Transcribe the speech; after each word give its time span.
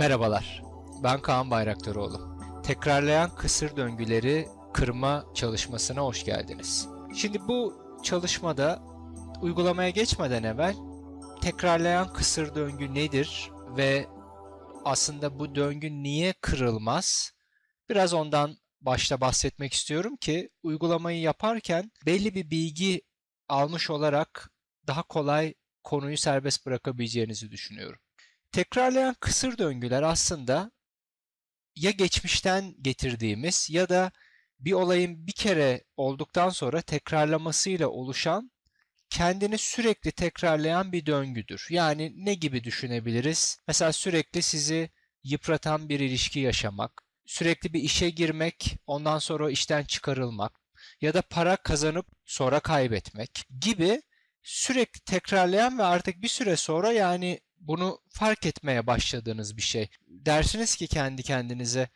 Merhabalar, 0.00 0.62
ben 1.02 1.20
Kaan 1.22 1.50
Bayraktaroğlu. 1.50 2.40
Tekrarlayan 2.62 3.34
kısır 3.34 3.76
döngüleri 3.76 4.48
kırma 4.74 5.24
çalışmasına 5.34 6.00
hoş 6.00 6.24
geldiniz. 6.24 6.88
Şimdi 7.16 7.48
bu 7.48 7.82
çalışmada 8.02 8.82
uygulamaya 9.42 9.90
geçmeden 9.90 10.42
evvel 10.42 10.74
tekrarlayan 11.42 12.12
kısır 12.12 12.54
döngü 12.54 12.94
nedir 12.94 13.50
ve 13.76 14.06
aslında 14.84 15.38
bu 15.38 15.54
döngü 15.54 16.02
niye 16.02 16.34
kırılmaz? 16.40 17.32
Biraz 17.88 18.14
ondan 18.14 18.56
başta 18.80 19.20
bahsetmek 19.20 19.72
istiyorum 19.72 20.16
ki 20.16 20.50
uygulamayı 20.62 21.20
yaparken 21.20 21.92
belli 22.06 22.34
bir 22.34 22.50
bilgi 22.50 23.02
almış 23.48 23.90
olarak 23.90 24.50
daha 24.86 25.02
kolay 25.02 25.54
konuyu 25.84 26.16
serbest 26.16 26.66
bırakabileceğinizi 26.66 27.50
düşünüyorum. 27.50 28.00
Tekrarlayan 28.52 29.14
kısır 29.20 29.58
döngüler 29.58 30.02
aslında 30.02 30.70
ya 31.76 31.90
geçmişten 31.90 32.74
getirdiğimiz 32.82 33.70
ya 33.70 33.88
da 33.88 34.12
bir 34.60 34.72
olayın 34.72 35.26
bir 35.26 35.32
kere 35.32 35.84
olduktan 35.96 36.50
sonra 36.50 36.82
tekrarlamasıyla 36.82 37.88
oluşan 37.88 38.50
kendini 39.10 39.58
sürekli 39.58 40.12
tekrarlayan 40.12 40.92
bir 40.92 41.06
döngüdür. 41.06 41.66
Yani 41.70 42.12
ne 42.16 42.34
gibi 42.34 42.64
düşünebiliriz? 42.64 43.58
Mesela 43.68 43.92
sürekli 43.92 44.42
sizi 44.42 44.90
yıpratan 45.24 45.88
bir 45.88 46.00
ilişki 46.00 46.40
yaşamak, 46.40 47.02
sürekli 47.26 47.72
bir 47.72 47.80
işe 47.80 48.10
girmek, 48.10 48.76
ondan 48.86 49.18
sonra 49.18 49.50
işten 49.50 49.84
çıkarılmak 49.84 50.52
ya 51.00 51.14
da 51.14 51.22
para 51.22 51.56
kazanıp 51.56 52.06
sonra 52.26 52.60
kaybetmek 52.60 53.44
gibi 53.60 54.02
sürekli 54.42 55.00
tekrarlayan 55.00 55.78
ve 55.78 55.82
artık 55.84 56.22
bir 56.22 56.28
süre 56.28 56.56
sonra 56.56 56.92
yani 56.92 57.40
bunu 57.60 58.00
fark 58.08 58.46
etmeye 58.46 58.86
başladığınız 58.86 59.56
bir 59.56 59.62
şey. 59.62 59.88
Dersiniz 60.06 60.76
ki 60.76 60.86
kendi 60.86 61.22
kendinize 61.22 61.88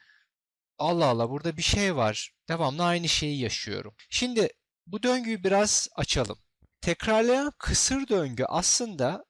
Allah 0.78 1.06
Allah 1.06 1.30
burada 1.30 1.56
bir 1.56 1.62
şey 1.62 1.96
var. 1.96 2.32
Devamlı 2.48 2.84
aynı 2.84 3.08
şeyi 3.08 3.40
yaşıyorum. 3.40 3.94
Şimdi 4.10 4.48
bu 4.86 5.02
döngüyü 5.02 5.44
biraz 5.44 5.88
açalım. 5.96 6.38
Tekrarlayan 6.80 7.52
kısır 7.58 8.08
döngü 8.08 8.44
aslında 8.44 9.24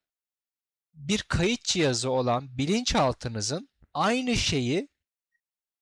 bir 0.95 1.23
kayıt 1.23 1.65
cihazı 1.65 2.11
olan 2.11 2.59
bilinçaltınızın 2.59 3.69
aynı 3.95 4.37
şeyi 4.37 4.89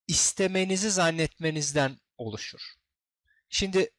istemenizi 0.08 0.90
zannetmenizden 0.90 1.98
oluşur. 2.16 2.60
Şimdi 3.48 3.90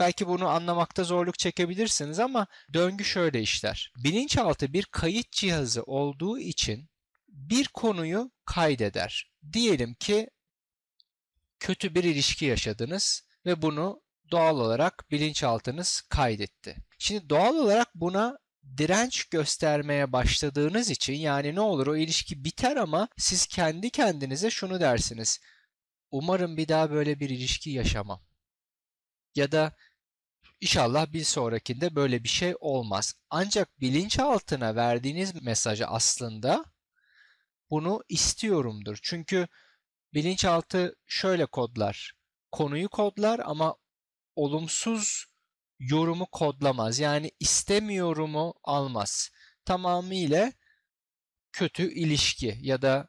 belki 0.00 0.28
bunu 0.28 0.48
anlamakta 0.48 1.04
zorluk 1.04 1.38
çekebilirsiniz 1.38 2.20
ama 2.20 2.46
döngü 2.72 3.04
şöyle 3.04 3.40
işler. 3.40 3.92
Bilinçaltı 3.96 4.72
bir 4.72 4.84
kayıt 4.84 5.32
cihazı 5.32 5.82
olduğu 5.82 6.38
için 6.38 6.90
bir 7.28 7.68
konuyu 7.68 8.30
kaydeder. 8.44 9.30
Diyelim 9.52 9.94
ki 9.94 10.30
kötü 11.60 11.94
bir 11.94 12.04
ilişki 12.04 12.44
yaşadınız 12.44 13.22
ve 13.46 13.62
bunu 13.62 14.02
doğal 14.30 14.60
olarak 14.60 15.10
bilinçaltınız 15.10 16.00
kaydetti. 16.00 16.76
Şimdi 16.98 17.30
doğal 17.30 17.54
olarak 17.54 17.94
buna 17.94 18.38
direnç 18.76 19.24
göstermeye 19.24 20.12
başladığınız 20.12 20.90
için 20.90 21.14
yani 21.14 21.54
ne 21.54 21.60
olur 21.60 21.86
o 21.86 21.96
ilişki 21.96 22.44
biter 22.44 22.76
ama 22.76 23.08
siz 23.18 23.46
kendi 23.46 23.90
kendinize 23.90 24.50
şunu 24.50 24.80
dersiniz. 24.80 25.40
Umarım 26.10 26.56
bir 26.56 26.68
daha 26.68 26.90
böyle 26.90 27.20
bir 27.20 27.30
ilişki 27.30 27.70
yaşamam. 27.70 28.22
Ya 29.34 29.52
da 29.52 29.72
İnşallah 30.60 31.12
bir 31.12 31.24
sonrakinde 31.24 31.94
böyle 31.94 32.24
bir 32.24 32.28
şey 32.28 32.54
olmaz. 32.60 33.14
Ancak 33.30 33.80
bilinçaltına 33.80 34.76
verdiğiniz 34.76 35.42
mesajı 35.42 35.86
aslında 35.86 36.64
bunu 37.70 38.02
istiyorumdur. 38.08 38.98
Çünkü 39.02 39.48
bilinçaltı 40.14 40.96
şöyle 41.06 41.46
kodlar. 41.46 42.12
Konuyu 42.52 42.88
kodlar 42.88 43.40
ama 43.44 43.76
olumsuz 44.36 45.26
yorumu 45.78 46.26
kodlamaz. 46.26 46.98
Yani 46.98 47.30
istemiyorumu 47.40 48.54
almaz. 48.64 49.30
Tamamıyla 49.64 50.52
kötü 51.52 51.92
ilişki 51.92 52.58
ya 52.60 52.82
da 52.82 53.08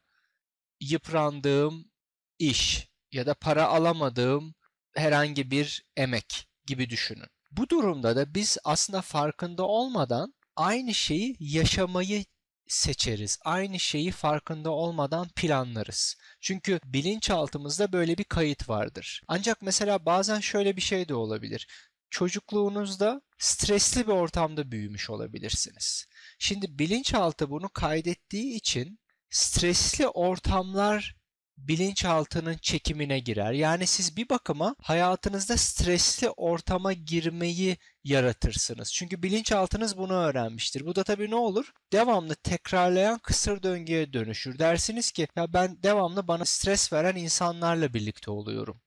yıprandığım 0.79 1.91
iş 2.40 2.90
ya 3.11 3.25
da 3.25 3.34
para 3.34 3.67
alamadığım 3.67 4.56
herhangi 4.95 5.51
bir 5.51 5.85
emek 5.95 6.47
gibi 6.66 6.90
düşünün. 6.90 7.28
Bu 7.51 7.69
durumda 7.69 8.16
da 8.16 8.35
biz 8.35 8.57
aslında 8.63 9.01
farkında 9.01 9.63
olmadan 9.63 10.34
aynı 10.56 10.94
şeyi 10.94 11.35
yaşamayı 11.39 12.25
seçeriz. 12.67 13.39
Aynı 13.45 13.79
şeyi 13.79 14.12
farkında 14.12 14.72
olmadan 14.72 15.28
planlarız. 15.35 16.16
Çünkü 16.41 16.79
bilinçaltımızda 16.85 17.91
böyle 17.94 18.17
bir 18.17 18.23
kayıt 18.23 18.69
vardır. 18.69 19.22
Ancak 19.28 19.61
mesela 19.61 20.06
bazen 20.06 20.40
şöyle 20.40 20.75
bir 20.75 20.81
şey 20.81 21.07
de 21.07 21.16
olabilir. 21.16 21.67
Çocukluğunuzda 22.09 23.22
stresli 23.38 24.07
bir 24.07 24.11
ortamda 24.11 24.72
büyümüş 24.72 25.09
olabilirsiniz. 25.09 26.06
Şimdi 26.40 26.79
bilinçaltı 26.79 27.50
bunu 27.50 27.69
kaydettiği 27.69 28.56
için 28.56 29.00
stresli 29.29 30.07
ortamlar 30.07 31.20
bilinçaltının 31.57 32.57
çekimine 32.57 33.19
girer. 33.19 33.51
Yani 33.51 33.88
siz 33.88 34.17
bir 34.17 34.29
bakıma 34.29 34.75
hayatınızda 34.81 35.57
stresli 35.57 36.29
ortama 36.29 36.94
girmeyi 36.94 37.78
yaratırsınız. 38.03 38.94
Çünkü 38.94 39.23
bilinçaltınız 39.23 39.97
bunu 39.97 40.13
öğrenmiştir. 40.13 40.85
Bu 40.85 40.95
da 40.95 41.03
tabii 41.03 41.29
ne 41.31 41.35
olur? 41.35 41.72
Devamlı 41.94 42.35
tekrarlayan 42.35 43.19
kısır 43.19 43.63
döngüye 43.63 44.13
dönüşür. 44.13 44.59
Dersiniz 44.59 45.11
ki 45.11 45.28
ya 45.35 45.53
ben 45.53 45.84
devamlı 45.84 46.28
bana 46.28 46.45
stres 46.45 46.94
veren 46.94 47.16
insanlarla 47.16 47.94
birlikte 47.94 48.31
oluyorum. 48.31 48.81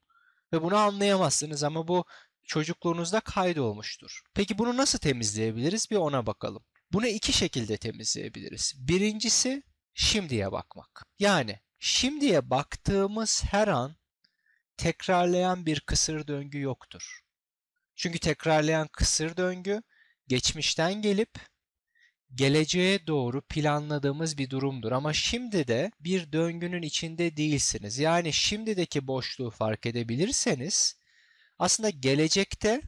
Ve 0.53 0.63
bunu 0.63 0.77
anlayamazsınız 0.77 1.65
ama 1.65 1.89
bu 1.89 2.05
çocukluğunuzda 2.45 3.21
kaydolmuştur. 3.21 4.21
Peki 4.35 4.59
bunu 4.59 4.77
nasıl 4.77 4.99
temizleyebiliriz? 4.99 5.91
Bir 5.91 5.97
ona 5.97 6.27
bakalım. 6.27 6.65
Bunu 6.93 7.07
iki 7.07 7.33
şekilde 7.33 7.77
temizleyebiliriz. 7.77 8.75
Birincisi 8.77 9.63
şimdiye 9.95 10.53
bakmak. 10.53 11.07
Yani 11.19 11.61
Şimdiye 11.87 12.51
baktığımız 12.51 13.45
her 13.45 13.69
an 13.69 13.97
tekrarlayan 14.77 15.67
bir 15.67 15.81
kısır 15.81 16.27
döngü 16.27 16.61
yoktur. 16.61 17.21
Çünkü 17.97 18.19
tekrarlayan 18.19 18.89
kısır 18.93 19.37
döngü 19.37 19.83
geçmişten 20.29 21.03
gelip 21.03 21.31
geleceğe 22.35 23.07
doğru 23.07 23.43
planladığımız 23.43 24.39
bir 24.39 24.51
durumdur. 24.51 24.93
Ama 24.93 25.13
şimdi 25.13 25.69
de 25.69 25.91
bir 26.01 26.33
döngünün 26.33 26.83
içinde 26.83 27.37
değilsiniz. 27.37 27.99
Yani 27.99 28.33
şimdideki 28.33 29.07
boşluğu 29.07 29.51
fark 29.51 29.87
edebilirseniz 29.87 30.99
aslında 31.59 31.91
gelecekte 31.91 32.83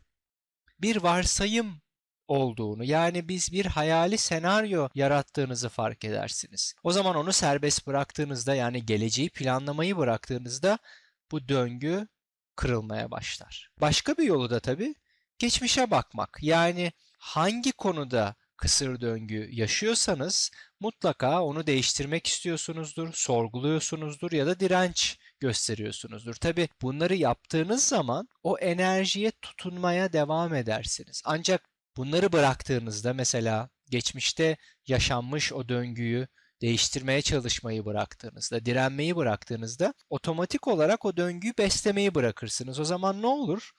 bir 0.78 0.96
varsayım 0.96 1.82
olduğunu 2.28 2.84
yani 2.84 3.28
biz 3.28 3.52
bir 3.52 3.66
hayali 3.66 4.18
senaryo 4.18 4.88
yarattığınızı 4.94 5.68
fark 5.68 6.04
edersiniz. 6.04 6.74
O 6.82 6.92
zaman 6.92 7.16
onu 7.16 7.32
serbest 7.32 7.86
bıraktığınızda 7.86 8.54
yani 8.54 8.86
geleceği 8.86 9.30
planlamayı 9.30 9.96
bıraktığınızda 9.96 10.78
bu 11.30 11.48
döngü 11.48 12.08
kırılmaya 12.56 13.10
başlar. 13.10 13.70
Başka 13.80 14.16
bir 14.16 14.24
yolu 14.24 14.50
da 14.50 14.60
tabii 14.60 14.94
geçmişe 15.38 15.90
bakmak. 15.90 16.38
Yani 16.42 16.92
hangi 17.18 17.72
konuda 17.72 18.34
kısır 18.56 19.00
döngü 19.00 19.48
yaşıyorsanız 19.52 20.50
mutlaka 20.80 21.42
onu 21.42 21.66
değiştirmek 21.66 22.26
istiyorsunuzdur, 22.26 23.12
sorguluyorsunuzdur 23.12 24.32
ya 24.32 24.46
da 24.46 24.60
direnç 24.60 25.18
gösteriyorsunuzdur. 25.40 26.34
Tabi 26.34 26.68
bunları 26.82 27.14
yaptığınız 27.14 27.84
zaman 27.84 28.28
o 28.42 28.58
enerjiye 28.58 29.30
tutunmaya 29.30 30.12
devam 30.12 30.54
edersiniz. 30.54 31.22
Ancak 31.24 31.75
Bunları 31.96 32.32
bıraktığınızda 32.32 33.14
mesela 33.14 33.68
geçmişte 33.90 34.56
yaşanmış 34.86 35.52
o 35.52 35.68
döngüyü 35.68 36.28
değiştirmeye 36.60 37.22
çalışmayı 37.22 37.84
bıraktığınızda, 37.84 38.66
direnmeyi 38.66 39.16
bıraktığınızda 39.16 39.94
otomatik 40.10 40.66
olarak 40.68 41.04
o 41.04 41.16
döngüyü 41.16 41.54
beslemeyi 41.58 42.14
bırakırsınız. 42.14 42.80
O 42.80 42.84
zaman 42.84 43.22
ne 43.22 43.26
olur? 43.26 43.70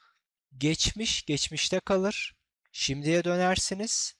Geçmiş 0.57 1.25
geçmişte 1.25 1.79
kalır. 1.79 2.35
Şimdiye 2.71 3.23
dönersiniz 3.23 4.13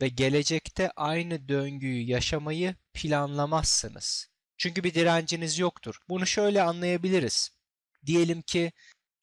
ve 0.00 0.08
gelecekte 0.08 0.90
aynı 0.96 1.48
döngüyü 1.48 2.02
yaşamayı 2.02 2.76
planlamazsınız. 2.94 4.30
Çünkü 4.58 4.84
bir 4.84 4.94
direnciniz 4.94 5.58
yoktur. 5.58 5.98
Bunu 6.08 6.26
şöyle 6.26 6.62
anlayabiliriz. 6.62 7.50
Diyelim 8.06 8.42
ki 8.42 8.72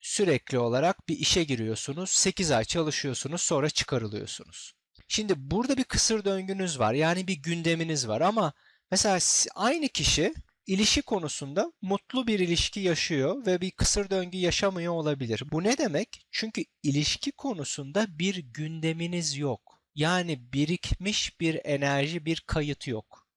sürekli 0.01 0.59
olarak 0.59 1.09
bir 1.09 1.17
işe 1.17 1.43
giriyorsunuz, 1.43 2.09
8 2.09 2.51
ay 2.51 2.65
çalışıyorsunuz, 2.65 3.41
sonra 3.41 3.69
çıkarılıyorsunuz. 3.69 4.73
Şimdi 5.07 5.33
burada 5.37 5.77
bir 5.77 5.83
kısır 5.83 6.25
döngünüz 6.25 6.79
var. 6.79 6.93
Yani 6.93 7.27
bir 7.27 7.35
gündeminiz 7.35 8.07
var 8.07 8.21
ama 8.21 8.53
mesela 8.91 9.19
aynı 9.55 9.87
kişi 9.87 10.33
ilişki 10.67 11.01
konusunda 11.01 11.71
mutlu 11.81 12.27
bir 12.27 12.39
ilişki 12.39 12.79
yaşıyor 12.79 13.45
ve 13.45 13.61
bir 13.61 13.71
kısır 13.71 14.09
döngü 14.09 14.37
yaşamıyor 14.37 14.93
olabilir. 14.93 15.43
Bu 15.51 15.63
ne 15.63 15.77
demek? 15.77 16.25
Çünkü 16.31 16.65
ilişki 16.83 17.31
konusunda 17.31 18.19
bir 18.19 18.35
gündeminiz 18.35 19.37
yok. 19.37 19.81
Yani 19.95 20.53
birikmiş 20.53 21.39
bir 21.39 21.61
enerji, 21.63 22.25
bir 22.25 22.43
kayıt 22.47 22.87
yok. 22.87 23.27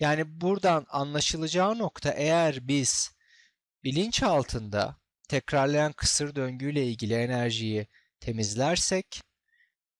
Yani 0.00 0.40
buradan 0.40 0.86
anlaşılacağı 0.88 1.78
nokta 1.78 2.10
eğer 2.10 2.68
biz 2.68 3.12
bilinç 3.84 4.22
altında 4.22 4.96
tekrarlayan 5.28 5.92
kısır 5.92 6.34
döngüyle 6.34 6.86
ilgili 6.86 7.14
enerjiyi 7.14 7.86
temizlersek 8.20 9.22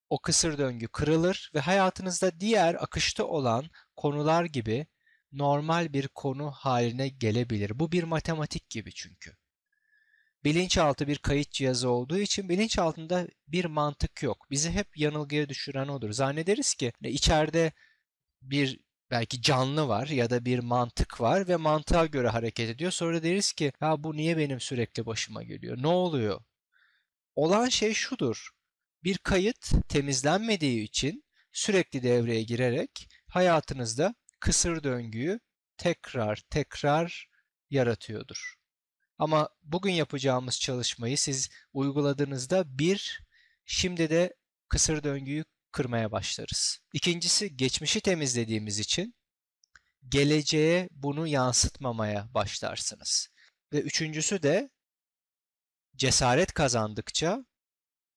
o 0.09 0.19
kısır 0.19 0.57
döngü 0.57 0.87
kırılır 0.87 1.51
ve 1.55 1.59
hayatınızda 1.59 2.39
diğer 2.39 2.75
akışta 2.83 3.25
olan 3.25 3.69
konular 3.95 4.45
gibi 4.45 4.87
normal 5.31 5.93
bir 5.93 6.07
konu 6.07 6.51
haline 6.51 7.09
gelebilir. 7.09 7.79
Bu 7.79 7.91
bir 7.91 8.03
matematik 8.03 8.69
gibi 8.69 8.93
çünkü. 8.93 9.35
Bilinçaltı 10.43 11.07
bir 11.07 11.17
kayıt 11.17 11.51
cihazı 11.51 11.89
olduğu 11.89 12.17
için 12.17 12.49
bilinçaltında 12.49 13.27
bir 13.47 13.65
mantık 13.65 14.23
yok. 14.23 14.47
Bizi 14.51 14.71
hep 14.71 14.97
yanılgıya 14.97 15.49
düşüren 15.49 15.87
odur. 15.87 16.11
Zannederiz 16.11 16.75
ki 16.75 16.91
içeride 17.03 17.71
bir 18.41 18.79
belki 19.13 19.41
canlı 19.41 19.87
var 19.87 20.07
ya 20.07 20.29
da 20.29 20.45
bir 20.45 20.59
mantık 20.59 21.21
var 21.21 21.47
ve 21.47 21.55
mantığa 21.55 22.05
göre 22.05 22.27
hareket 22.27 22.69
ediyor. 22.69 22.91
Sonra 22.91 23.23
deriz 23.23 23.53
ki 23.53 23.71
ya 23.81 24.03
bu 24.03 24.17
niye 24.17 24.37
benim 24.37 24.59
sürekli 24.59 25.05
başıma 25.05 25.43
geliyor? 25.43 25.77
Ne 25.81 25.87
oluyor? 25.87 26.41
Olan 27.35 27.69
şey 27.69 27.93
şudur. 27.93 28.49
Bir 29.03 29.17
kayıt 29.17 29.71
temizlenmediği 29.89 30.83
için 30.83 31.25
sürekli 31.51 32.03
devreye 32.03 32.43
girerek 32.43 33.09
hayatınızda 33.27 34.15
kısır 34.39 34.83
döngüyü 34.83 35.39
tekrar 35.77 36.35
tekrar 36.49 37.29
yaratıyordur. 37.69 38.55
Ama 39.17 39.49
bugün 39.63 39.91
yapacağımız 39.91 40.59
çalışmayı 40.59 41.17
siz 41.17 41.49
uyguladığınızda 41.73 42.79
bir, 42.79 43.23
şimdi 43.65 44.09
de 44.09 44.33
kısır 44.69 45.03
döngüyü 45.03 45.45
kırmaya 45.73 46.11
başlarız. 46.11 46.79
İkincisi 46.93 47.57
geçmişi 47.57 48.01
temizlediğimiz 48.01 48.79
için 48.79 49.15
geleceğe 50.09 50.89
bunu 50.91 51.27
yansıtmamaya 51.27 52.33
başlarsınız. 52.33 53.29
Ve 53.73 53.81
üçüncüsü 53.81 54.43
de 54.43 54.69
cesaret 55.95 56.53
kazandıkça 56.53 57.45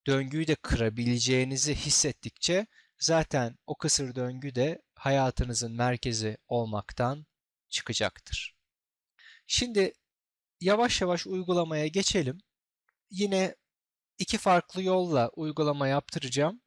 döngüyü 0.07 0.47
de 0.47 0.55
kırabileceğinizi 0.55 1.75
hissettikçe 1.75 2.67
zaten 2.99 3.57
o 3.67 3.75
kısır 3.75 4.15
döngü 4.15 4.55
de 4.55 4.81
hayatınızın 4.95 5.75
merkezi 5.75 6.37
olmaktan 6.47 7.25
çıkacaktır. 7.69 8.55
Şimdi 9.47 9.93
yavaş 10.61 11.01
yavaş 11.01 11.27
uygulamaya 11.27 11.87
geçelim. 11.87 12.37
Yine 13.09 13.55
iki 14.17 14.37
farklı 14.37 14.83
yolla 14.83 15.29
uygulama 15.35 15.87
yaptıracağım. 15.87 16.61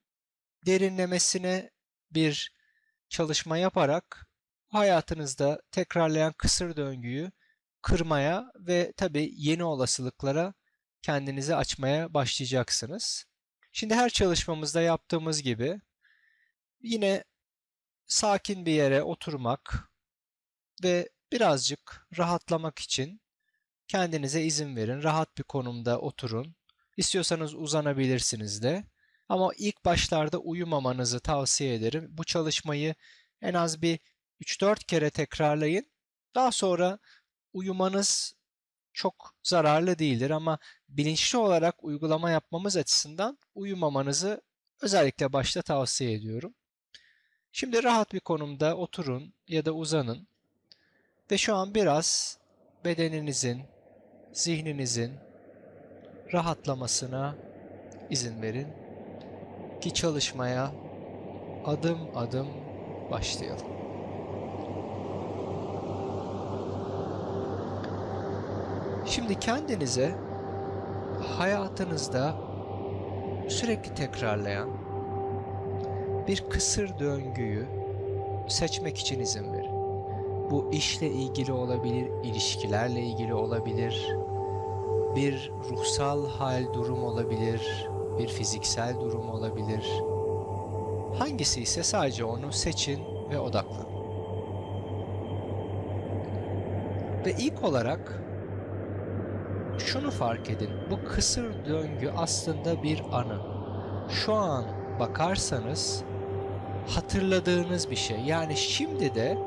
Derinlemesine 0.65 1.71
bir 2.11 2.53
çalışma 3.09 3.57
yaparak 3.57 4.27
hayatınızda 4.67 5.61
tekrarlayan 5.71 6.33
kısır 6.33 6.75
döngüyü 6.75 7.31
kırmaya 7.81 8.51
ve 8.55 8.93
tabii 8.97 9.31
yeni 9.35 9.63
olasılıklara 9.63 10.53
kendinizi 11.01 11.55
açmaya 11.55 12.13
başlayacaksınız. 12.13 13.25
Şimdi 13.71 13.95
her 13.95 14.09
çalışmamızda 14.09 14.81
yaptığımız 14.81 15.41
gibi 15.41 15.81
yine 16.81 17.23
sakin 18.07 18.65
bir 18.65 18.71
yere 18.71 19.03
oturmak 19.03 19.91
ve 20.83 21.09
birazcık 21.31 22.07
rahatlamak 22.17 22.79
için 22.79 23.21
kendinize 23.87 24.41
izin 24.43 24.75
verin. 24.75 25.03
Rahat 25.03 25.37
bir 25.37 25.43
konumda 25.43 25.99
oturun. 25.99 26.55
İstiyorsanız 26.97 27.55
uzanabilirsiniz 27.55 28.63
de. 28.63 28.83
Ama 29.31 29.51
ilk 29.57 29.85
başlarda 29.85 30.37
uyumamanızı 30.37 31.19
tavsiye 31.19 31.73
ederim. 31.73 32.07
Bu 32.11 32.23
çalışmayı 32.23 32.95
en 33.41 33.53
az 33.53 33.81
bir 33.81 33.99
3-4 34.41 34.85
kere 34.85 35.09
tekrarlayın. 35.09 35.85
Daha 36.35 36.51
sonra 36.51 36.99
uyumanız 37.53 38.35
çok 38.93 39.35
zararlı 39.43 39.99
değildir 39.99 40.29
ama 40.29 40.59
bilinçli 40.89 41.37
olarak 41.37 41.83
uygulama 41.83 42.31
yapmamız 42.31 42.77
açısından 42.77 43.37
uyumamanızı 43.55 44.41
özellikle 44.81 45.33
başta 45.33 45.61
tavsiye 45.61 46.13
ediyorum. 46.13 46.53
Şimdi 47.51 47.83
rahat 47.83 48.13
bir 48.13 48.19
konumda 48.19 48.77
oturun 48.77 49.33
ya 49.47 49.65
da 49.65 49.71
uzanın 49.71 50.27
ve 51.31 51.37
şu 51.37 51.55
an 51.55 51.75
biraz 51.75 52.37
bedeninizin, 52.85 53.63
zihninizin 54.33 55.13
rahatlamasına 56.33 57.35
izin 58.09 58.41
verin 58.41 58.80
ki 59.81 59.93
çalışmaya 59.93 60.71
adım 61.65 61.97
adım 62.15 62.47
başlayalım. 63.11 63.67
Şimdi 69.05 69.39
kendinize 69.39 70.15
hayatınızda 71.37 72.35
sürekli 73.47 73.93
tekrarlayan 73.93 74.69
bir 76.27 76.43
kısır 76.49 76.99
döngüyü 76.99 77.65
seçmek 78.47 78.97
için 78.97 79.19
izin 79.19 79.53
verin. 79.53 79.71
Bu 80.51 80.69
işle 80.71 81.07
ilgili 81.07 81.51
olabilir, 81.51 82.09
ilişkilerle 82.23 83.01
ilgili 83.01 83.33
olabilir, 83.33 84.15
bir 85.15 85.51
ruhsal 85.69 86.27
hal 86.27 86.73
durum 86.73 87.03
olabilir, 87.03 87.90
bir 88.21 88.27
fiziksel 88.27 88.99
durum 88.99 89.29
olabilir. 89.29 89.85
Hangisi 91.19 91.61
ise 91.61 91.83
sadece 91.83 92.25
onu 92.25 92.51
seçin 92.51 92.99
ve 93.31 93.39
odaklanın. 93.39 93.91
Ve 97.25 97.31
ilk 97.39 97.63
olarak 97.63 98.23
şunu 99.77 100.11
fark 100.11 100.49
edin. 100.49 100.69
Bu 100.91 101.09
kısır 101.09 101.65
döngü 101.65 102.11
aslında 102.17 102.83
bir 102.83 103.03
anı. 103.11 103.39
Şu 104.09 104.33
an 104.33 104.65
bakarsanız 104.99 106.03
hatırladığınız 106.87 107.91
bir 107.91 107.95
şey. 107.95 108.19
Yani 108.19 108.57
şimdi 108.57 109.15
de 109.15 109.37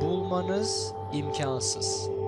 bulmanız 0.00 0.94
imkansız. 1.12 2.19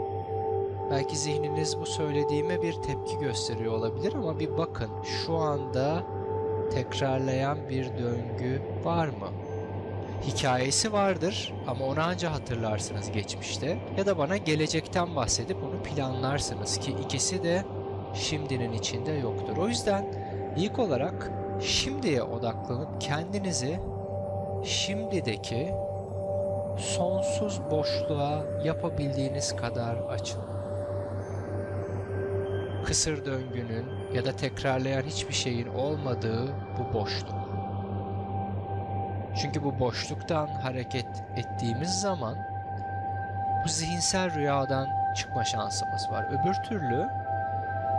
Belki 0.92 1.16
zihniniz 1.16 1.80
bu 1.80 1.86
söylediğime 1.86 2.62
bir 2.62 2.72
tepki 2.72 3.18
gösteriyor 3.20 3.72
olabilir 3.72 4.14
ama 4.14 4.38
bir 4.38 4.58
bakın 4.58 4.90
şu 5.04 5.36
anda 5.36 6.02
tekrarlayan 6.74 7.68
bir 7.68 7.98
döngü 7.98 8.62
var 8.84 9.06
mı? 9.06 9.28
Hikayesi 10.26 10.92
vardır 10.92 11.54
ama 11.66 11.84
onu 11.84 12.00
anca 12.00 12.32
hatırlarsınız 12.32 13.12
geçmişte 13.12 13.78
ya 13.98 14.06
da 14.06 14.18
bana 14.18 14.36
gelecekten 14.36 15.16
bahsedip 15.16 15.56
onu 15.56 15.82
planlarsınız 15.82 16.78
ki 16.78 16.94
ikisi 17.04 17.42
de 17.42 17.64
şimdinin 18.14 18.72
içinde 18.72 19.12
yoktur. 19.12 19.56
O 19.56 19.68
yüzden 19.68 20.14
ilk 20.56 20.78
olarak 20.78 21.30
şimdiye 21.60 22.22
odaklanıp 22.22 23.00
kendinizi 23.00 23.80
şimdideki 24.64 25.74
sonsuz 26.78 27.60
boşluğa 27.70 28.44
yapabildiğiniz 28.64 29.56
kadar 29.56 29.96
açın. 29.96 30.61
Kısır 32.86 33.24
döngünün 33.24 33.86
ya 34.14 34.24
da 34.24 34.36
tekrarlayan 34.36 35.02
hiçbir 35.02 35.34
şeyin 35.34 35.66
olmadığı 35.66 36.46
bu 36.78 36.94
boşluk. 36.94 37.42
Çünkü 39.42 39.64
bu 39.64 39.78
boşluktan 39.78 40.46
hareket 40.46 41.24
ettiğimiz 41.36 42.00
zaman 42.00 42.36
bu 43.64 43.68
zihinsel 43.68 44.34
rüyadan 44.34 44.88
çıkma 45.16 45.44
şansımız 45.44 46.10
var. 46.10 46.24
Öbür 46.24 46.54
türlü 46.54 47.08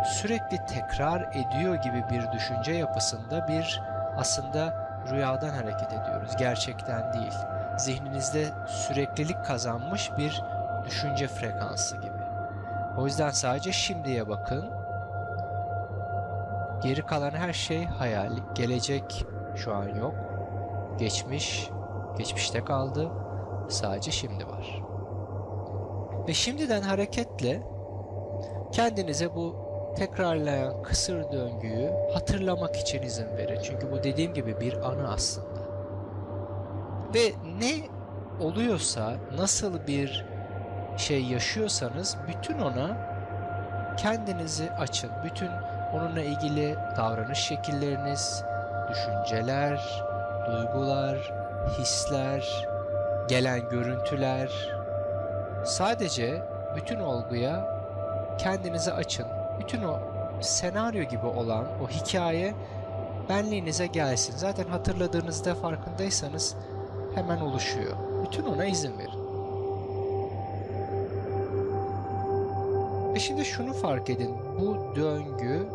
sürekli 0.05 0.65
tekrar 0.65 1.21
ediyor 1.21 1.75
gibi 1.75 2.03
bir 2.11 2.31
düşünce 2.31 2.71
yapısında 2.71 3.47
bir 3.47 3.81
aslında 4.17 4.87
rüyadan 5.11 5.49
hareket 5.49 5.93
ediyoruz. 5.93 6.31
Gerçekten 6.39 7.13
değil. 7.13 7.33
Zihninizde 7.77 8.45
süreklilik 8.67 9.45
kazanmış 9.45 10.11
bir 10.17 10.43
düşünce 10.85 11.27
frekansı 11.27 11.97
gibi. 11.97 12.12
O 12.97 13.05
yüzden 13.05 13.29
sadece 13.29 13.71
şimdiye 13.71 14.29
bakın. 14.29 14.69
Geri 16.83 17.05
kalan 17.05 17.31
her 17.31 17.53
şey 17.53 17.85
hayal. 17.85 18.31
Gelecek 18.55 19.25
şu 19.55 19.73
an 19.73 19.87
yok. 19.87 20.13
Geçmiş, 20.97 21.69
geçmişte 22.17 22.65
kaldı. 22.65 23.11
Sadece 23.69 24.11
şimdi 24.11 24.47
var. 24.47 24.81
Ve 26.27 26.33
şimdiden 26.33 26.81
hareketle 26.81 27.63
kendinize 28.71 29.35
bu 29.35 29.55
tekrarlayan 29.95 30.83
kısır 30.83 31.31
döngüyü 31.31 31.91
hatırlamak 32.13 32.75
için 32.75 33.01
izin 33.01 33.37
verin. 33.37 33.59
Çünkü 33.63 33.91
bu 33.91 34.03
dediğim 34.03 34.33
gibi 34.33 34.59
bir 34.59 34.89
anı 34.89 35.13
aslında. 35.13 35.63
Ve 37.15 37.31
ne 37.59 37.73
oluyorsa, 38.45 39.13
nasıl 39.37 39.87
bir 39.87 40.25
şey 40.97 41.23
yaşıyorsanız 41.23 42.17
bütün 42.27 42.59
ona 42.59 42.97
kendinizi 43.97 44.71
açın. 44.71 45.11
Bütün 45.23 45.49
onunla 45.93 46.21
ilgili 46.21 46.75
davranış 46.97 47.39
şekilleriniz, 47.39 48.43
düşünceler, 48.89 50.03
duygular, 50.47 51.33
hisler, 51.77 52.67
gelen 53.27 53.69
görüntüler 53.69 54.49
sadece 55.65 56.43
bütün 56.75 56.99
olguya 56.99 57.83
kendinizi 58.37 58.93
açın. 58.93 59.25
Bütün 59.59 59.83
o 59.83 59.99
senaryo 60.41 61.03
gibi 61.03 61.25
olan 61.25 61.65
o 61.83 61.87
hikaye 61.87 62.53
benliğinize 63.29 63.87
gelsin. 63.87 64.37
Zaten 64.37 64.67
hatırladığınızda 64.67 65.55
farkındaysanız 65.55 66.55
hemen 67.15 67.41
oluşuyor. 67.41 67.97
Bütün 68.25 68.43
ona 68.45 68.65
izin 68.65 68.99
verin. 68.99 69.12
Ve 73.15 73.19
şimdi 73.19 73.45
şunu 73.45 73.73
fark 73.73 74.09
edin. 74.09 74.31
Bu 74.59 74.95
döngü 74.95 75.67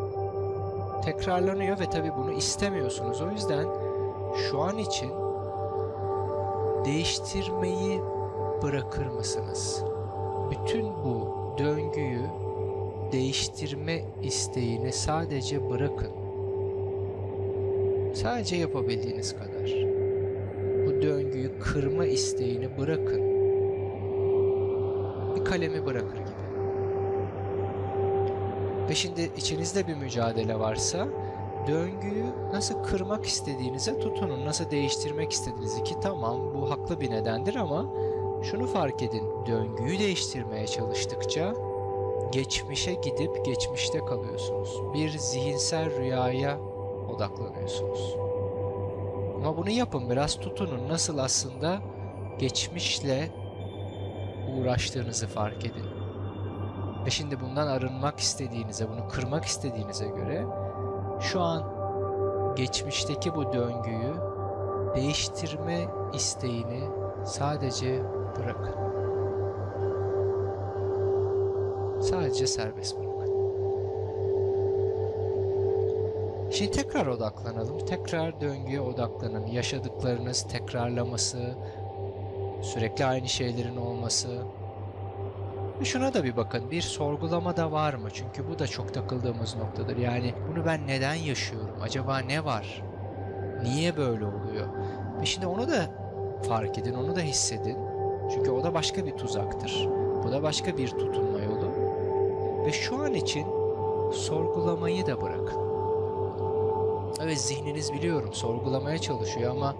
tekrarlanıyor 1.05 1.79
ve 1.79 1.89
tabii 1.89 2.11
bunu 2.17 2.31
istemiyorsunuz. 2.31 3.21
O 3.21 3.31
yüzden 3.31 3.65
şu 4.49 4.59
an 4.59 4.77
için 4.77 5.11
değiştirmeyi 6.85 8.01
bırakır 8.63 9.05
mısınız? 9.05 9.83
Bütün 10.51 10.85
bu 10.85 11.27
döngüyü 11.57 12.25
değiştirme 13.11 14.01
isteğini 14.23 14.91
sadece 14.91 15.69
bırakın. 15.69 16.11
Sadece 18.13 18.55
yapabildiğiniz 18.55 19.35
kadar. 19.35 19.85
Bu 20.85 21.01
döngüyü 21.01 21.59
kırma 21.59 22.05
isteğini 22.05 22.77
bırakın. 22.77 23.21
Bir 25.35 25.45
kalemi 25.45 25.85
bırakır 25.85 26.28
şimdi 28.95 29.31
içinizde 29.37 29.87
bir 29.87 29.95
mücadele 29.95 30.59
varsa 30.59 31.07
döngüyü 31.67 32.25
nasıl 32.53 32.83
kırmak 32.83 33.25
istediğinize 33.25 33.99
tutunun. 33.99 34.45
Nasıl 34.45 34.71
değiştirmek 34.71 35.31
istediğinizi 35.31 35.83
ki 35.83 35.95
tamam 36.01 36.53
bu 36.53 36.69
haklı 36.69 37.01
bir 37.01 37.11
nedendir 37.11 37.55
ama 37.55 37.93
şunu 38.43 38.67
fark 38.67 39.01
edin. 39.01 39.23
Döngüyü 39.45 39.99
değiştirmeye 39.99 40.67
çalıştıkça 40.67 41.53
geçmişe 42.31 42.93
gidip 42.93 43.45
geçmişte 43.45 43.99
kalıyorsunuz. 43.99 44.93
Bir 44.93 45.09
zihinsel 45.09 45.97
rüyaya 45.97 46.59
odaklanıyorsunuz. 47.15 48.15
Ama 49.35 49.57
bunu 49.57 49.69
yapın 49.69 50.09
biraz 50.09 50.39
tutunun. 50.39 50.89
Nasıl 50.89 51.17
aslında 51.17 51.79
geçmişle 52.39 53.29
uğraştığınızı 54.57 55.27
fark 55.27 55.65
edin. 55.65 55.98
Ve 57.05 57.09
şimdi 57.09 57.41
bundan 57.41 57.67
arınmak 57.67 58.19
istediğinize, 58.19 58.89
bunu 58.89 59.07
kırmak 59.07 59.45
istediğinize 59.45 60.07
göre 60.07 60.45
şu 61.19 61.41
an 61.41 61.63
geçmişteki 62.55 63.35
bu 63.35 63.53
döngüyü 63.53 64.13
değiştirme 64.95 65.87
isteğini 66.13 66.83
sadece 67.25 68.01
bırakın. 68.39 68.75
Sadece 72.01 72.47
serbest 72.47 72.97
bırakın. 72.97 73.09
Şimdi 76.51 76.71
tekrar 76.71 77.07
odaklanalım. 77.07 77.77
Tekrar 77.85 78.41
döngüye 78.41 78.81
odaklanın. 78.81 79.45
Yaşadıklarınız 79.47 80.47
tekrarlaması, 80.47 81.55
sürekli 82.61 83.05
aynı 83.05 83.27
şeylerin 83.27 83.77
olması. 83.77 84.41
Şuna 85.83 86.13
da 86.13 86.23
bir 86.23 86.37
bakın. 86.37 86.71
Bir 86.71 86.81
sorgulama 86.81 87.57
da 87.57 87.71
var 87.71 87.93
mı? 87.93 88.09
Çünkü 88.13 88.49
bu 88.49 88.59
da 88.59 88.67
çok 88.67 88.93
takıldığımız 88.93 89.55
noktadır. 89.55 89.97
Yani 89.97 90.33
bunu 90.51 90.65
ben 90.65 90.87
neden 90.87 91.13
yaşıyorum? 91.13 91.75
Acaba 91.81 92.19
ne 92.19 92.45
var? 92.45 92.83
Niye 93.63 93.97
böyle 93.97 94.25
oluyor? 94.25 94.67
Ve 95.21 95.25
şimdi 95.25 95.47
onu 95.47 95.69
da 95.69 95.85
fark 96.47 96.77
edin, 96.77 96.93
onu 96.93 97.15
da 97.15 97.19
hissedin. 97.19 97.77
Çünkü 98.33 98.51
o 98.51 98.63
da 98.63 98.73
başka 98.73 99.05
bir 99.05 99.11
tuzaktır. 99.11 99.87
Bu 100.23 100.31
da 100.31 100.43
başka 100.43 100.77
bir 100.77 100.87
tutunma 100.87 101.39
yolu. 101.39 101.71
Ve 102.65 102.71
şu 102.71 102.97
an 102.97 103.13
için 103.13 103.47
sorgulamayı 104.13 105.07
da 105.07 105.21
bırakın. 105.21 105.69
Evet 107.23 107.41
zihniniz 107.41 107.93
biliyorum 107.93 108.33
sorgulamaya 108.33 108.97
çalışıyor 108.97 109.51
ama 109.51 109.75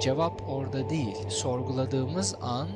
cevap 0.00 0.42
orada 0.48 0.90
değil. 0.90 1.28
Sorguladığımız 1.28 2.34
an 2.42 2.68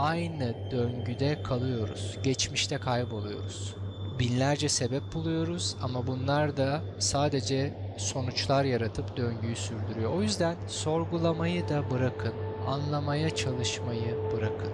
aynı 0.00 0.54
döngüde 0.70 1.42
kalıyoruz. 1.42 2.18
Geçmişte 2.22 2.78
kayboluyoruz. 2.78 3.74
Binlerce 4.18 4.68
sebep 4.68 5.02
buluyoruz 5.14 5.76
ama 5.82 6.06
bunlar 6.06 6.56
da 6.56 6.80
sadece 6.98 7.74
sonuçlar 7.96 8.64
yaratıp 8.64 9.16
döngüyü 9.16 9.56
sürdürüyor. 9.56 10.14
O 10.14 10.22
yüzden 10.22 10.56
sorgulamayı 10.66 11.68
da 11.68 11.90
bırakın. 11.90 12.32
Anlamaya 12.66 13.30
çalışmayı 13.30 14.16
bırakın. 14.32 14.72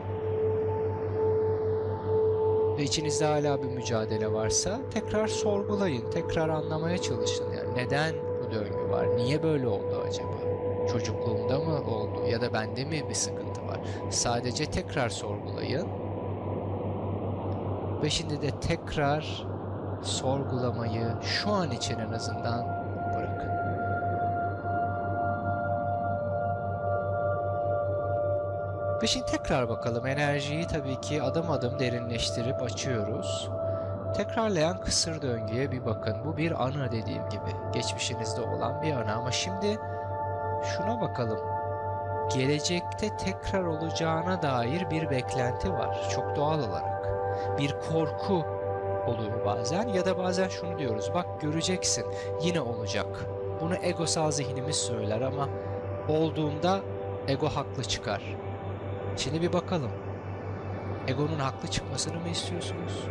Ve 2.79 2.83
içinizde 2.83 3.25
hala 3.25 3.63
bir 3.63 3.69
mücadele 3.69 4.33
varsa 4.33 4.81
tekrar 4.91 5.29
sorgulayın, 5.29 6.11
tekrar 6.11 6.49
anlamaya 6.49 6.99
çalışın. 6.99 7.53
Yani 7.53 7.75
neden 7.77 8.15
bu 8.15 8.51
döngü 8.51 8.91
var? 8.91 9.17
Niye 9.17 9.43
böyle 9.43 9.69
oldu 9.69 10.05
acaba? 10.09 10.56
Çocukluğumda 10.93 11.59
mı 11.59 11.81
oldu 11.91 12.27
ya 12.29 12.41
da 12.41 12.53
bende 12.53 12.85
mi 12.85 13.09
bir 13.09 13.15
sıkıntı 13.15 13.67
var? 13.67 13.81
Sadece 14.11 14.67
tekrar 14.67 15.09
sorgulayın. 15.09 15.89
Ve 18.03 18.11
şimdi 18.11 18.43
de 18.43 18.51
tekrar 18.61 19.47
sorgulamayı 20.03 21.07
şu 21.23 21.51
an 21.51 21.71
için 21.71 21.99
en 21.99 22.13
azından 22.13 22.67
bırakın. 23.17 23.51
Ve 29.03 29.07
şimdi 29.07 29.27
tekrar 29.27 29.69
bakalım. 29.69 30.07
Enerjiyi 30.07 30.67
tabii 30.67 31.01
ki 31.01 31.23
adım 31.23 31.51
adım 31.51 31.79
derinleştirip 31.79 32.63
açıyoruz. 32.63 33.51
Tekrarlayan 34.17 34.79
kısır 34.79 35.23
döngüye 35.23 35.71
bir 35.71 35.85
bakın. 35.85 36.17
Bu 36.25 36.37
bir 36.37 36.65
anı 36.65 36.93
dediğim 36.93 37.29
gibi. 37.29 37.73
Geçmişinizde 37.73 38.41
olan 38.41 38.83
bir 38.83 38.93
anı 38.93 39.15
ama 39.15 39.31
şimdi 39.31 39.79
şuna 40.65 41.01
bakalım. 41.01 41.39
Gelecekte 42.35 43.17
tekrar 43.17 43.65
olacağına 43.65 44.43
dair 44.43 44.91
bir 44.91 45.11
beklenti 45.11 45.73
var. 45.73 46.09
Çok 46.15 46.37
doğal 46.37 46.59
olarak. 46.59 47.09
Bir 47.59 47.77
korku 47.91 48.45
oluyor 49.07 49.45
bazen 49.45 49.89
ya 49.89 50.07
da 50.07 50.19
bazen 50.19 50.49
şunu 50.49 50.79
diyoruz. 50.79 51.11
Bak 51.15 51.41
göreceksin 51.41 52.05
yine 52.43 52.61
olacak. 52.61 53.27
Bunu 53.61 53.77
egosal 53.83 54.31
zihnimiz 54.31 54.77
söyler 54.77 55.21
ama 55.21 55.49
olduğunda 56.09 56.81
ego 57.29 57.49
haklı 57.49 57.85
çıkar. 57.85 58.23
Şimdi 59.17 59.43
bir 59.43 59.53
bakalım. 59.53 59.91
Egonun 61.09 61.39
haklı 61.39 61.69
çıkmasını 61.69 62.21
mı 62.21 62.29
istiyorsunuz? 62.29 63.05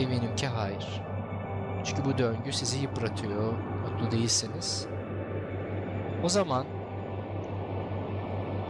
Eminim 0.00 0.36
ki 0.36 0.46
hayır. 0.46 1.02
Çünkü 1.84 2.04
bu 2.04 2.18
döngü 2.18 2.52
sizi 2.52 2.78
yıpratıyor, 2.78 3.52
mutlu 3.52 4.10
değilsiniz. 4.10 4.86
O 6.22 6.28
zaman 6.28 6.66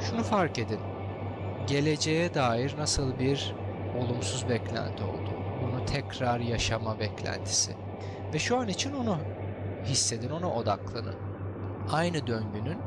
şunu 0.01 0.23
fark 0.23 0.59
edin. 0.59 0.81
Geleceğe 1.67 2.35
dair 2.35 2.75
nasıl 2.79 3.19
bir 3.19 3.55
olumsuz 3.99 4.49
beklenti 4.49 5.05
oldu. 5.05 5.31
Bunu 5.63 5.85
tekrar 5.85 6.41
yaşama 6.41 6.99
beklentisi. 6.99 7.73
Ve 8.35 8.39
şu 8.39 8.59
an 8.59 8.69
için 8.69 8.93
onu 8.93 9.17
hissedin, 9.85 10.31
ona 10.31 10.55
odaklanın. 10.55 11.17
Aynı 11.93 12.27
döngünün 12.27 12.79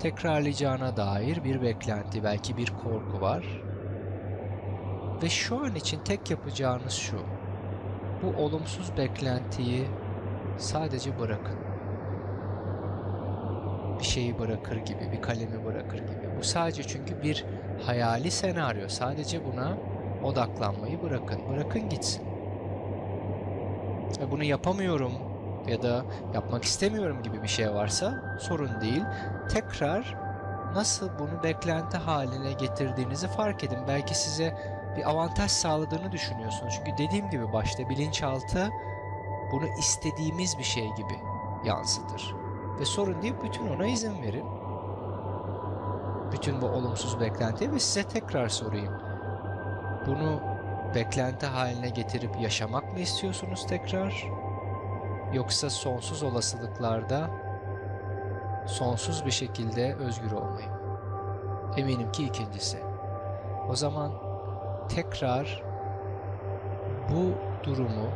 tekrarlayacağına 0.00 0.96
dair 0.96 1.44
bir 1.44 1.62
beklenti, 1.62 2.24
belki 2.24 2.56
bir 2.56 2.70
korku 2.70 3.20
var. 3.20 3.62
Ve 5.22 5.28
şu 5.28 5.64
an 5.64 5.74
için 5.74 6.00
tek 6.04 6.30
yapacağınız 6.30 6.92
şu. 6.92 7.16
Bu 8.22 8.42
olumsuz 8.42 8.96
beklentiyi 8.96 9.86
sadece 10.58 11.18
bırakın. 11.18 11.65
Bir 13.98 14.04
şeyi 14.04 14.38
bırakır 14.38 14.76
gibi, 14.76 15.12
bir 15.12 15.22
kalemi 15.22 15.64
bırakır 15.64 15.98
gibi. 15.98 16.38
Bu 16.38 16.44
sadece 16.44 16.82
çünkü 16.82 17.22
bir 17.22 17.44
hayali 17.86 18.30
senaryo. 18.30 18.88
Sadece 18.88 19.44
buna 19.44 19.76
odaklanmayı 20.24 21.02
bırakın. 21.02 21.40
Bırakın 21.48 21.88
gitsin. 21.88 22.22
Ve 24.20 24.30
bunu 24.30 24.44
yapamıyorum 24.44 25.12
ya 25.68 25.82
da 25.82 26.04
yapmak 26.34 26.64
istemiyorum 26.64 27.22
gibi 27.22 27.42
bir 27.42 27.48
şey 27.48 27.74
varsa 27.74 28.38
sorun 28.40 28.80
değil. 28.80 29.02
Tekrar 29.48 30.16
nasıl 30.74 31.18
bunu 31.18 31.42
beklenti 31.42 31.96
haline 31.96 32.52
getirdiğinizi 32.52 33.28
fark 33.28 33.64
edin. 33.64 33.78
Belki 33.88 34.14
size 34.14 34.54
bir 34.96 35.10
avantaj 35.10 35.50
sağladığını 35.50 36.12
düşünüyorsunuz. 36.12 36.74
Çünkü 36.78 36.98
dediğim 37.04 37.30
gibi 37.30 37.52
başta 37.52 37.88
bilinçaltı 37.88 38.70
bunu 39.52 39.66
istediğimiz 39.78 40.58
bir 40.58 40.64
şey 40.64 40.84
gibi 40.84 41.14
yansıtır. 41.64 42.45
Ve 42.80 42.84
sorun 42.84 43.22
değil 43.22 43.34
bütün 43.44 43.66
ona 43.68 43.86
izin 43.86 44.22
verin. 44.22 44.44
Bütün 46.32 46.62
bu 46.62 46.66
olumsuz 46.66 47.20
beklentiye 47.20 47.72
ve 47.72 47.78
size 47.78 48.08
tekrar 48.08 48.48
sorayım. 48.48 48.92
Bunu 50.06 50.40
beklenti 50.94 51.46
haline 51.46 51.88
getirip 51.88 52.40
yaşamak 52.40 52.92
mı 52.92 52.98
istiyorsunuz 52.98 53.66
tekrar? 53.66 54.26
Yoksa 55.32 55.70
sonsuz 55.70 56.22
olasılıklarda 56.22 57.30
sonsuz 58.66 59.26
bir 59.26 59.30
şekilde 59.30 59.94
özgür 59.94 60.32
olmayı? 60.32 60.68
Eminim 61.76 62.12
ki 62.12 62.24
ikincisi. 62.24 62.78
O 63.68 63.76
zaman 63.76 64.12
tekrar 64.88 65.62
bu 67.10 67.32
durumu 67.64 68.08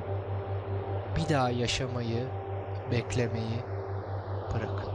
bir 1.17 1.35
daha 1.35 1.51
yaşamayı, 1.51 2.29
beklemeyi 2.91 3.65
bırakın. 4.55 4.93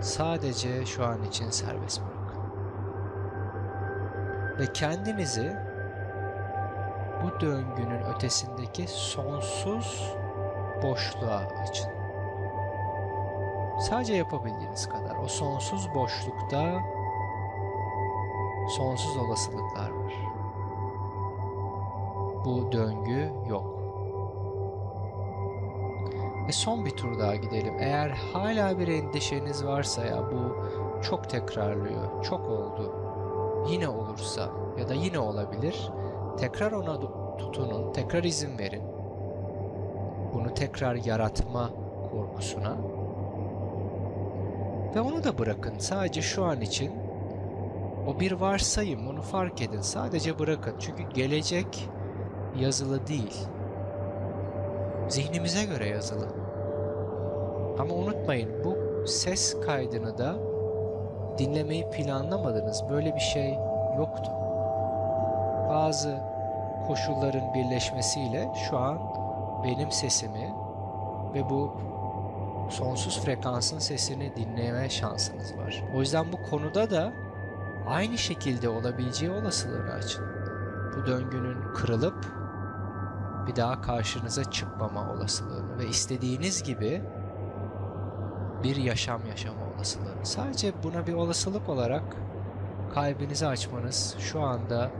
Sadece 0.00 0.86
şu 0.86 1.04
an 1.06 1.22
için 1.22 1.50
serbest 1.50 2.00
bırakın. 2.00 2.42
Ve 4.58 4.72
kendinizi 4.72 5.56
bu 7.22 7.40
döngünün 7.40 8.02
ötesindeki 8.14 8.86
sonsuz 8.88 10.14
boşluğa 10.82 11.42
açın. 11.62 11.90
Sadece 13.80 14.14
yapabildiğiniz 14.14 14.88
kadar. 14.88 15.16
O 15.16 15.28
sonsuz 15.28 15.94
boşlukta 15.94 16.80
sonsuz 18.76 19.16
olasılıklar 19.16 19.90
var. 19.90 20.14
Bu 22.44 22.72
döngü 22.72 23.32
yok. 23.48 23.77
Ve 26.48 26.52
son 26.52 26.84
bir 26.84 26.90
tur 26.90 27.18
daha 27.18 27.36
gidelim. 27.36 27.74
Eğer 27.80 28.10
hala 28.10 28.78
bir 28.78 28.88
endişeniz 28.88 29.64
varsa 29.64 30.04
ya 30.04 30.22
bu 30.32 30.56
çok 31.02 31.30
tekrarlıyor, 31.30 32.24
çok 32.24 32.48
oldu, 32.48 32.94
yine 33.70 33.88
olursa 33.88 34.48
ya 34.78 34.88
da 34.88 34.94
yine 34.94 35.18
olabilir. 35.18 35.90
Tekrar 36.38 36.72
ona 36.72 37.00
tutunun, 37.38 37.92
tekrar 37.92 38.24
izin 38.24 38.58
verin. 38.58 38.82
Bunu 40.34 40.54
tekrar 40.54 40.94
yaratma 40.94 41.70
korkusuna. 42.10 42.76
Ve 44.94 45.00
onu 45.00 45.24
da 45.24 45.38
bırakın. 45.38 45.78
Sadece 45.78 46.22
şu 46.22 46.44
an 46.44 46.60
için 46.60 46.92
o 48.06 48.20
bir 48.20 48.32
varsayım, 48.32 49.08
onu 49.08 49.22
fark 49.22 49.62
edin. 49.62 49.80
Sadece 49.80 50.38
bırakın. 50.38 50.74
Çünkü 50.78 51.02
gelecek 51.14 51.88
yazılı 52.58 53.06
değil. 53.06 53.48
Zihnimize 55.08 55.64
göre 55.64 55.88
yazılı. 55.88 56.28
Ama 57.78 57.94
unutmayın 57.94 58.64
bu 58.64 58.76
ses 59.06 59.60
kaydını 59.60 60.18
da 60.18 60.36
dinlemeyi 61.38 61.90
planlamadınız. 61.90 62.84
Böyle 62.90 63.14
bir 63.14 63.20
şey 63.20 63.58
yoktu. 63.98 64.30
Bazı 65.68 66.20
koşulların 66.86 67.54
birleşmesiyle 67.54 68.48
şu 68.68 68.78
an 68.78 68.98
benim 69.64 69.90
sesimi 69.90 70.54
ve 71.34 71.50
bu 71.50 71.72
sonsuz 72.70 73.20
frekansın 73.20 73.78
sesini 73.78 74.36
dinleme 74.36 74.90
şansınız 74.90 75.58
var. 75.58 75.84
O 75.96 76.00
yüzden 76.00 76.32
bu 76.32 76.50
konuda 76.50 76.90
da 76.90 77.12
aynı 77.88 78.18
şekilde 78.18 78.68
olabileceği 78.68 79.32
olasılığını 79.32 79.92
açın. 79.92 80.24
Bu 80.96 81.06
döngünün 81.06 81.74
kırılıp 81.74 82.37
bir 83.48 83.56
daha 83.56 83.80
karşınıza 83.80 84.44
çıkmama 84.44 85.12
olasılığını 85.12 85.78
ve 85.78 85.86
istediğiniz 85.86 86.62
gibi 86.62 87.02
bir 88.62 88.76
yaşam 88.76 89.26
yaşama 89.26 89.60
olasılığını. 89.76 90.26
Sadece 90.26 90.72
buna 90.82 91.06
bir 91.06 91.12
olasılık 91.12 91.68
olarak 91.68 92.02
kalbinizi 92.94 93.46
açmanız 93.46 94.16
şu 94.18 94.40
anda 94.40 94.90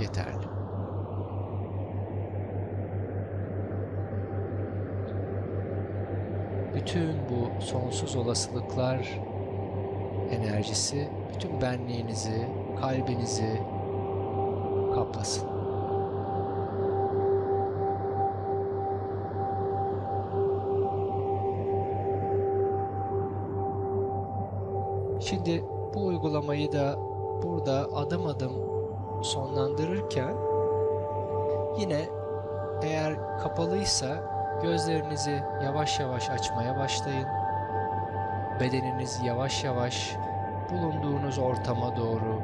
yeterli. 0.00 0.46
Bütün 6.74 7.14
bu 7.28 7.62
sonsuz 7.62 8.16
olasılıklar 8.16 9.20
enerjisi 10.30 11.08
bütün 11.34 11.60
benliğinizi, 11.60 12.48
kalbinizi 12.80 13.60
kaplasın. 14.94 15.53
Şimdi 25.24 25.64
bu 25.94 26.06
uygulamayı 26.06 26.72
da 26.72 26.96
burada 27.42 27.88
adım 27.94 28.26
adım 28.26 28.52
sonlandırırken 29.22 30.34
yine 31.78 32.00
eğer 32.82 33.38
kapalıysa 33.38 34.06
gözlerinizi 34.62 35.42
yavaş 35.64 36.00
yavaş 36.00 36.30
açmaya 36.30 36.78
başlayın. 36.78 37.26
Bedeniniz 38.60 39.20
yavaş 39.24 39.64
yavaş 39.64 40.16
bulunduğunuz 40.70 41.38
ortama 41.38 41.96
doğru 41.96 42.40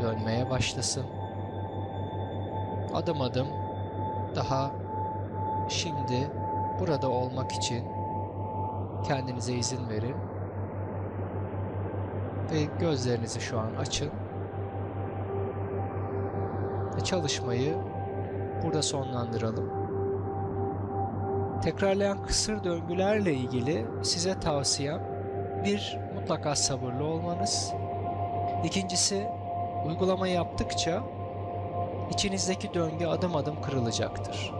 dönmeye 0.00 0.50
başlasın. 0.50 1.06
Adım 2.94 3.20
adım 3.20 3.46
daha 4.36 4.70
şimdi 5.68 6.30
burada 6.80 7.10
olmak 7.10 7.52
için 7.52 7.84
kendinize 9.08 9.52
izin 9.52 9.88
verin 9.88 10.35
ve 12.50 12.64
gözlerinizi 12.80 13.40
şu 13.40 13.58
an 13.58 13.74
açın. 13.78 14.10
Ve 16.96 17.00
çalışmayı 17.04 17.76
burada 18.64 18.82
sonlandıralım. 18.82 19.70
Tekrarlayan 21.62 22.22
kısır 22.22 22.64
döngülerle 22.64 23.34
ilgili 23.34 23.86
size 24.02 24.40
tavsiyem 24.40 25.00
bir 25.64 25.98
mutlaka 26.14 26.54
sabırlı 26.54 27.04
olmanız. 27.04 27.72
İkincisi 28.64 29.26
uygulama 29.86 30.28
yaptıkça 30.28 31.02
içinizdeki 32.10 32.74
döngü 32.74 33.06
adım 33.06 33.36
adım 33.36 33.62
kırılacaktır. 33.62 34.52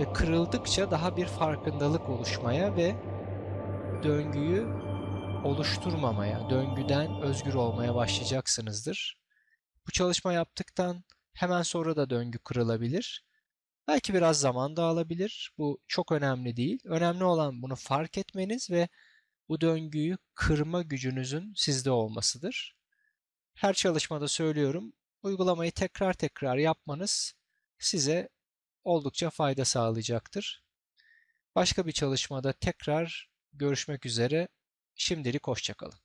Ve 0.00 0.12
kırıldıkça 0.12 0.90
daha 0.90 1.16
bir 1.16 1.26
farkındalık 1.26 2.08
oluşmaya 2.08 2.76
ve 2.76 2.94
döngüyü 4.02 4.66
oluşturmamaya, 5.48 6.50
döngüden 6.50 7.22
özgür 7.22 7.54
olmaya 7.54 7.94
başlayacaksınızdır. 7.94 9.18
Bu 9.86 9.92
çalışma 9.92 10.32
yaptıktan 10.32 11.04
hemen 11.32 11.62
sonra 11.62 11.96
da 11.96 12.10
döngü 12.10 12.38
kırılabilir. 12.38 13.24
Belki 13.88 14.14
biraz 14.14 14.40
zaman 14.40 14.76
da 14.76 14.84
alabilir. 14.84 15.52
Bu 15.58 15.80
çok 15.86 16.12
önemli 16.12 16.56
değil. 16.56 16.80
Önemli 16.84 17.24
olan 17.24 17.62
bunu 17.62 17.76
fark 17.76 18.18
etmeniz 18.18 18.70
ve 18.70 18.88
bu 19.48 19.60
döngüyü 19.60 20.18
kırma 20.34 20.82
gücünüzün 20.82 21.52
sizde 21.56 21.90
olmasıdır. 21.90 22.76
Her 23.54 23.74
çalışmada 23.74 24.28
söylüyorum, 24.28 24.92
uygulamayı 25.22 25.72
tekrar 25.72 26.12
tekrar 26.12 26.56
yapmanız 26.56 27.34
size 27.78 28.28
oldukça 28.84 29.30
fayda 29.30 29.64
sağlayacaktır. 29.64 30.64
Başka 31.54 31.86
bir 31.86 31.92
çalışmada 31.92 32.52
tekrar 32.52 33.30
görüşmek 33.52 34.06
üzere. 34.06 34.48
Şimdilik 34.98 35.46
hoşçakalın. 35.48 35.98